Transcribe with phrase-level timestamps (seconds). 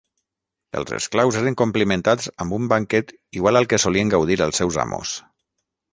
[0.79, 5.13] Els esclaus eren complimentats amb un banquet igual al que solien gaudir els seus amos.